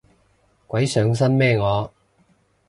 [0.65, 1.93] 鬼上身咩我